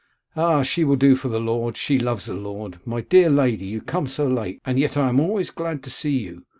[0.35, 0.63] 'Ah!
[0.63, 2.79] she will do for the lord; she loves a lord.
[2.87, 5.91] My dear lady, you come so late, and yet I am always so glad to
[5.91, 6.43] see you.